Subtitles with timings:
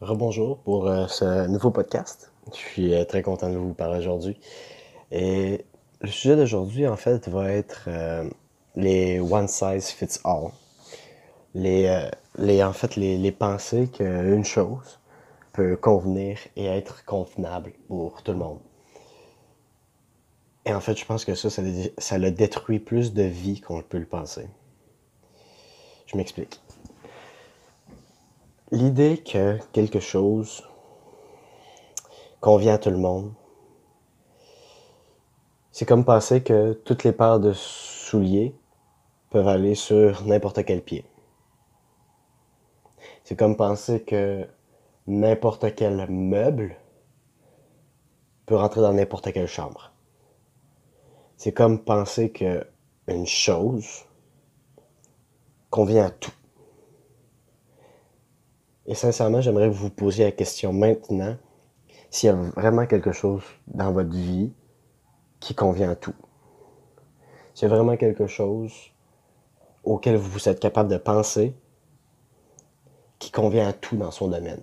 [0.00, 2.32] Rebonjour pour euh, ce nouveau podcast.
[2.54, 4.40] Je suis euh, très content de vous parler aujourd'hui.
[5.12, 5.66] Et
[6.00, 8.24] le sujet d'aujourd'hui, en fait, va être euh,
[8.76, 10.52] les one size fits all.
[11.54, 15.00] Les, en fait, les, pensées qu'une chose
[15.52, 18.60] peut convenir et être convenable pour tout le monde.
[20.64, 21.60] Et en fait, je pense que ça, ça,
[21.98, 24.48] ça le détruit plus de vie qu'on peut le penser.
[26.06, 26.58] Je m'explique.
[28.72, 30.62] L'idée que quelque chose
[32.40, 33.32] convient à tout le monde,
[35.72, 38.54] c'est comme penser que toutes les paires de souliers
[39.30, 41.04] peuvent aller sur n'importe quel pied.
[43.24, 44.46] C'est comme penser que
[45.08, 46.76] n'importe quel meuble
[48.46, 49.92] peut rentrer dans n'importe quelle chambre.
[51.36, 52.64] C'est comme penser que
[53.08, 54.04] une chose
[55.70, 56.30] convient à tout.
[58.90, 61.36] Et sincèrement, j'aimerais vous poser la question maintenant
[62.10, 64.52] s'il y a vraiment quelque chose dans votre vie
[65.38, 66.16] qui convient à tout.
[67.54, 68.72] S'il y a vraiment quelque chose
[69.84, 71.54] auquel vous êtes capable de penser
[73.20, 74.60] qui convient à tout dans son domaine.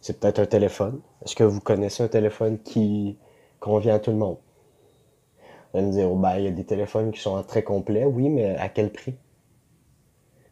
[0.00, 1.02] C'est peut-être un téléphone.
[1.22, 3.18] Est-ce que vous connaissez un téléphone qui
[3.60, 4.38] convient à tout le monde?
[5.72, 8.06] Vous allez me dire, oh, ben, il y a des téléphones qui sont très complets.
[8.06, 9.14] Oui, mais à quel prix?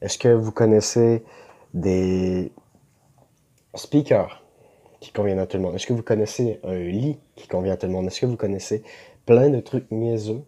[0.03, 1.25] Est-ce que vous connaissez
[1.75, 2.53] des
[3.75, 4.43] speakers
[5.01, 5.75] qui conviennent à tout le monde?
[5.75, 8.07] Est-ce que vous connaissez un lit qui convient à tout le monde?
[8.07, 8.83] Est-ce que vous connaissez
[9.27, 10.45] plein de trucs niaiseux,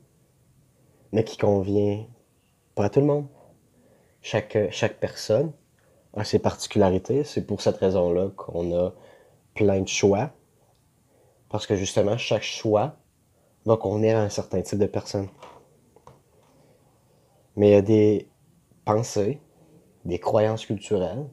[1.12, 2.06] mais qui convient
[2.75, 3.27] pas à tout le monde?
[4.22, 5.52] Chaque, chaque personne
[6.14, 7.25] a ses particularités.
[7.25, 8.95] C'est pour cette raison-là qu'on a
[9.55, 10.30] plein de choix.
[11.48, 12.97] Parce que justement, chaque choix
[13.67, 15.28] va convenir à un certain type de personne.
[17.56, 18.28] Mais il y a des
[18.84, 19.41] pensées
[20.05, 21.27] des croyances culturelles,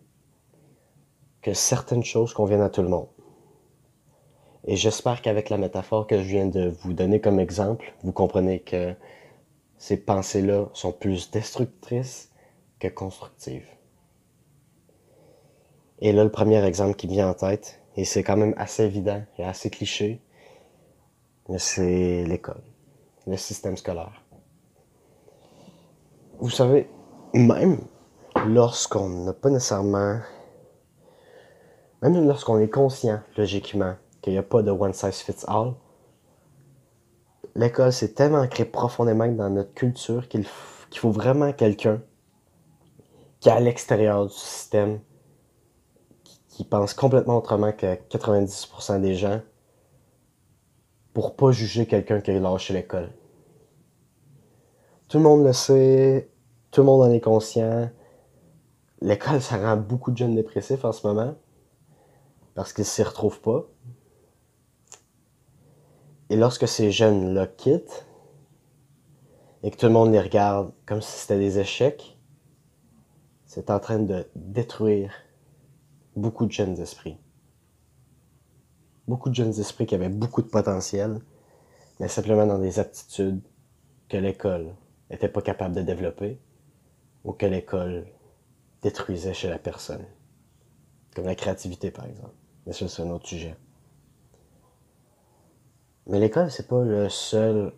[1.42, 3.08] que certaines choses conviennent à tout le monde.
[4.66, 8.60] Et j'espère qu'avec la métaphore que je viens de vous donner comme exemple, vous comprenez
[8.60, 8.96] que
[9.78, 12.32] ces pensées-là sont plus destructrices
[12.80, 13.68] que constructives.
[16.00, 18.84] Et là, le premier exemple qui me vient en tête, et c'est quand même assez
[18.84, 20.22] évident et assez cliché,
[21.50, 22.62] mais c'est l'école,
[23.26, 24.24] le système scolaire.
[26.40, 26.88] Vous savez,
[27.34, 27.80] même
[28.48, 30.20] lorsqu'on n'a pas nécessairement,
[32.02, 35.74] même lorsqu'on est conscient, logiquement, qu'il n'y a pas de one size fits all,
[37.56, 42.02] l'école s'est tellement ancré profondément dans notre culture qu'il faut vraiment quelqu'un
[43.40, 45.00] qui est à l'extérieur du système,
[46.50, 49.42] qui, pense complètement autrement que 90% des gens,
[51.14, 53.10] pour pas juger quelqu'un qui a lâché l'école.
[55.08, 56.30] Tout le monde le sait,
[56.70, 57.90] tout le monde en est conscient,
[59.02, 61.36] l'école, ça rend beaucoup de jeunes dépressifs en ce moment
[62.54, 63.66] parce qu'ils s'y retrouvent pas.
[66.30, 68.06] Et lorsque ces jeunes-là quittent
[69.64, 72.18] et que tout le monde les regarde comme si c'était des échecs,
[73.46, 75.12] c'est en train de détruire
[76.16, 77.18] beaucoup de jeunes esprits.
[79.08, 81.20] Beaucoup de jeunes esprits qui avaient beaucoup de potentiel,
[82.00, 83.42] mais simplement dans des aptitudes
[84.08, 84.74] que l'école
[85.10, 86.40] n'était pas capable de développer
[87.24, 88.08] ou que l'école
[88.82, 90.06] détruisait chez la personne.
[91.16, 92.34] Comme la créativité, par exemple.
[92.66, 93.56] Mais ça, c'est un autre sujet.
[96.08, 97.74] Mais l'école, c'est pas le seul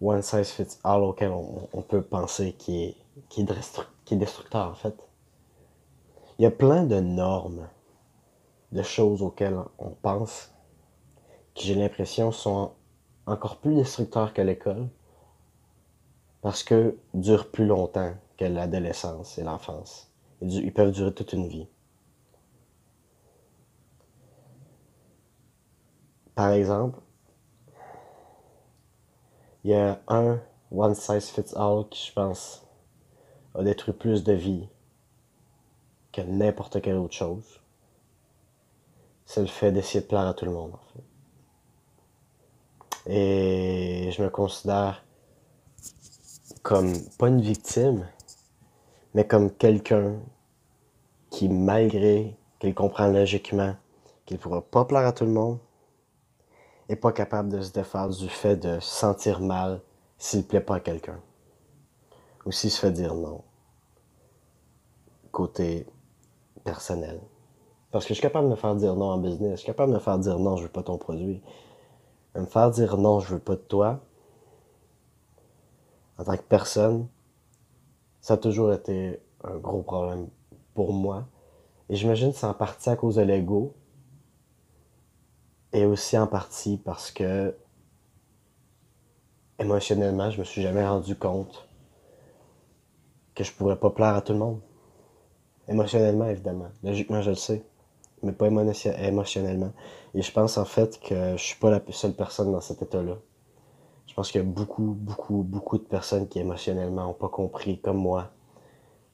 [0.00, 2.96] one size fits all auquel on, peut penser qui est,
[3.28, 5.08] qui, est destructeur, en fait.
[6.38, 7.66] Il y a plein de normes,
[8.72, 10.52] de choses auxquelles on pense,
[11.54, 12.72] qui j'ai l'impression sont
[13.26, 14.88] encore plus destructeurs que l'école,
[16.42, 20.10] parce que durent plus longtemps que l'adolescence et l'enfance.
[20.42, 21.68] Ils peuvent durer toute une vie.
[26.34, 27.00] Par exemple,
[29.64, 32.66] il y a un one size fits all qui, je pense,
[33.54, 34.68] a détruit plus de vie
[36.12, 37.60] que n'importe quelle autre chose.
[39.24, 41.02] C'est le fait d'essayer de plaire à tout le monde, en fait.
[43.06, 45.04] Et je me considère
[46.62, 48.06] comme pas une victime,
[49.16, 50.20] mais comme quelqu'un
[51.30, 53.74] qui, malgré qu'il comprend logiquement
[54.26, 55.58] qu'il ne pourra pas plaire à tout le monde,
[56.90, 59.80] est pas capable de se défaire du fait de se sentir mal
[60.18, 61.18] s'il ne plaît pas à quelqu'un.
[62.44, 63.40] Ou s'il se fait dire non.
[65.32, 65.86] Côté
[66.62, 67.18] personnel.
[67.92, 69.52] Parce que je suis capable de me faire dire non en business.
[69.52, 71.40] Je suis capable de me faire dire non, je veux pas ton produit.
[72.34, 73.98] me faire dire non, je veux pas de toi.
[76.18, 77.08] En tant que personne,
[78.26, 80.26] ça a toujours été un gros problème
[80.74, 81.28] pour moi.
[81.88, 83.72] Et j'imagine que c'est en partie à cause de l'ego.
[85.72, 87.56] Et aussi en partie parce que
[89.60, 91.68] émotionnellement, je me suis jamais rendu compte
[93.36, 94.60] que je pourrais pas plaire à tout le monde.
[95.68, 96.70] Émotionnellement, évidemment.
[96.82, 97.64] Logiquement, je le sais.
[98.24, 99.72] Mais pas émotionnellement.
[100.14, 103.18] Et je pense en fait que je suis pas la seule personne dans cet état-là.
[104.06, 107.80] Je pense qu'il y a beaucoup, beaucoup, beaucoup de personnes qui émotionnellement ont pas compris,
[107.80, 108.30] comme moi,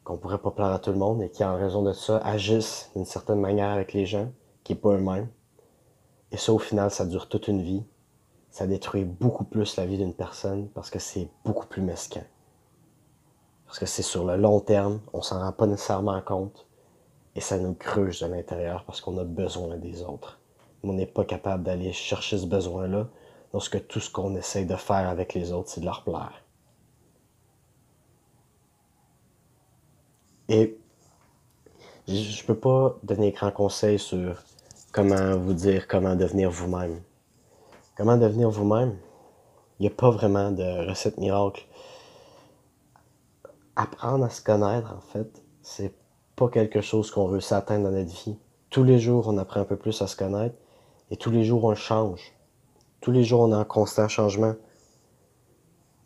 [0.04, 2.90] qu'on pourrait pas plaire à tout le monde et qui, en raison de ça, agissent
[2.94, 4.30] d'une certaine manière avec les gens,
[4.64, 5.28] qui est pas eux-mêmes.
[6.30, 7.84] Et ça, au final, ça dure toute une vie.
[8.50, 12.24] Ça détruit beaucoup plus la vie d'une personne parce que c'est beaucoup plus mesquin.
[13.66, 16.66] Parce que c'est sur le long terme, on s'en rend pas nécessairement compte
[17.34, 20.38] et ça nous creuse de l'intérieur parce qu'on a besoin des autres.
[20.82, 23.08] On n'est pas capable d'aller chercher ce besoin-là
[23.52, 26.42] lorsque tout ce qu'on essaye de faire avec les autres, c'est de leur plaire.
[30.48, 30.78] Et
[32.08, 34.42] je peux pas donner grand conseil sur
[34.92, 37.00] comment vous dire comment devenir vous-même.
[37.96, 38.96] Comment devenir vous-même?
[39.78, 41.66] Il n'y a pas vraiment de recette miracle.
[43.76, 45.94] Apprendre à se connaître, en fait, c'est
[46.36, 48.36] pas quelque chose qu'on veut s'atteindre dans notre vie.
[48.70, 50.56] Tous les jours, on apprend un peu plus à se connaître
[51.10, 52.32] et tous les jours, on change.
[53.02, 54.54] Tous les jours, on est en constant changement.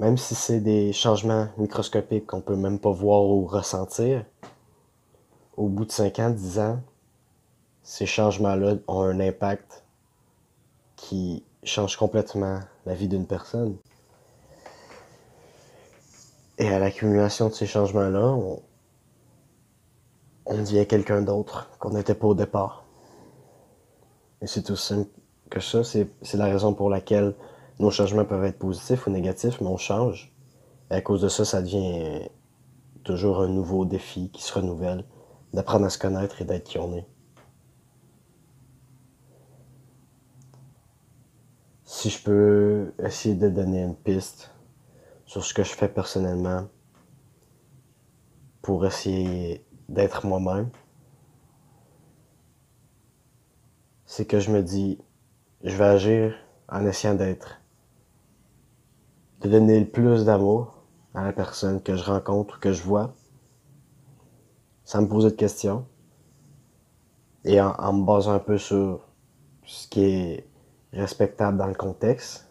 [0.01, 4.25] Même si c'est des changements microscopiques qu'on peut même pas voir ou ressentir,
[5.59, 6.81] au bout de 5 ans, 10 ans,
[7.83, 9.85] ces changements-là ont un impact
[10.97, 13.77] qui change complètement la vie d'une personne.
[16.57, 18.63] Et à l'accumulation de ces changements-là, on,
[20.47, 22.85] on devient quelqu'un d'autre qu'on n'était pas au départ.
[24.41, 25.11] Et c'est tout simple
[25.51, 27.35] que ça, c'est la raison pour laquelle
[27.79, 30.33] nos changements peuvent être positifs ou négatifs, mais on change.
[30.91, 32.29] Et à cause de ça, ça devient
[33.05, 35.05] toujours un nouveau défi qui se renouvelle,
[35.53, 37.07] d'apprendre à se connaître et d'être qui on est.
[41.85, 44.51] Si je peux essayer de donner une piste
[45.25, 46.67] sur ce que je fais personnellement
[48.63, 50.71] pour essayer d'être moi-même,
[54.05, 54.99] c'est que je me dis,
[55.67, 56.35] je vais agir
[56.69, 57.61] en essayant d'être,
[59.41, 63.15] de donner le plus d'amour à la personne que je rencontre ou que je vois,
[64.85, 65.85] sans me poser de questions,
[67.45, 69.01] et en, me basant un peu sur
[69.65, 70.49] ce qui est
[70.93, 72.49] respectable dans le contexte,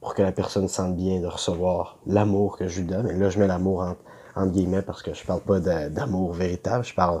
[0.00, 3.06] pour que la personne sente bien de recevoir l'amour que je lui donne.
[3.10, 6.94] Et là, je mets l'amour entre, guillemets parce que je parle pas d'amour véritable, je
[6.94, 7.20] parle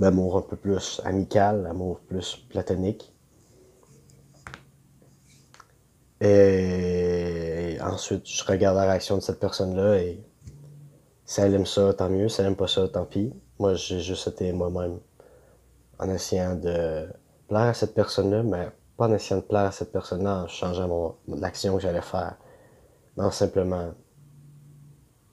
[0.00, 3.13] d'amour un peu plus amical, d'amour plus platonique.
[6.24, 10.24] Et ensuite, je regarde la réaction de cette personne-là et
[11.26, 12.30] si elle aime ça, tant mieux.
[12.30, 13.30] Si elle aime pas ça, tant pis.
[13.58, 15.00] Moi, j'ai juste été moi-même
[15.98, 17.06] en essayant de
[17.46, 21.18] plaire à cette personne-là, mais pas en essayant de plaire à cette personne-là en changeant
[21.28, 22.38] l'action que j'allais faire.
[23.18, 23.92] Non, simplement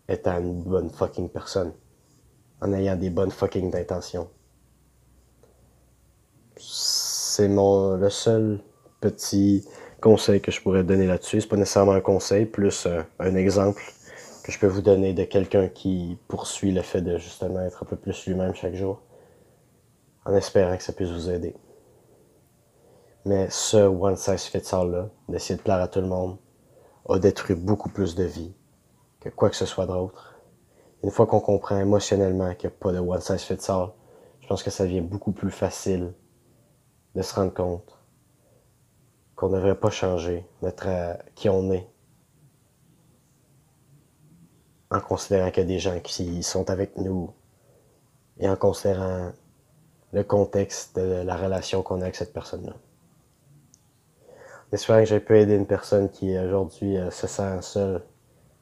[0.10, 1.72] étant une bonne fucking personne.
[2.60, 4.30] En ayant des bonnes fucking intentions.
[6.58, 8.60] C'est mon le seul
[9.00, 9.66] petit
[10.01, 11.39] conseil que je pourrais donner là-dessus.
[11.39, 13.81] C'est pas nécessairement un conseil, plus euh, un exemple
[14.44, 17.86] que je peux vous donner de quelqu'un qui poursuit le fait de justement être un
[17.86, 19.00] peu plus lui-même chaque jour.
[20.25, 21.56] En espérant que ça puisse vous aider.
[23.25, 26.38] Mais ce one size fits all là, d'essayer de plaire à tout le monde,
[27.08, 28.53] a détruit beaucoup plus de vie
[29.20, 30.39] que quoi que ce soit d'autre.
[31.03, 33.89] Une fois qu'on comprend émotionnellement qu'il n'y a pas de one size fits all,
[34.41, 36.13] je pense que ça devient beaucoup plus facile
[37.15, 38.00] de se rendre compte
[39.41, 40.88] qu'on ne devrait pas changer d'être
[41.33, 41.88] qui on est
[44.91, 47.33] en considérant qu'il y a des gens qui sont avec nous
[48.39, 49.31] et en considérant
[50.13, 52.74] le contexte de la relation qu'on a avec cette personne-là.
[54.71, 58.03] J'espère que j'ai pu aider une personne qui aujourd'hui euh, se sent seule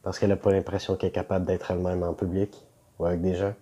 [0.02, 2.66] parce qu'elle n'a pas l'impression qu'elle est capable d'être elle-même en public
[2.98, 3.54] ou avec des gens.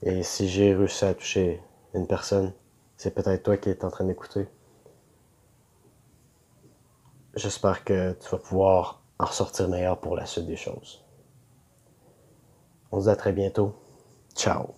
[0.00, 1.60] Et si j'ai réussi à toucher
[1.92, 2.54] une personne,
[2.96, 4.48] c'est peut-être toi qui es en train d'écouter.
[7.34, 11.02] J'espère que tu vas pouvoir en ressortir meilleur pour la suite des choses.
[12.90, 13.74] On se dit à très bientôt.
[14.34, 14.74] Ciao.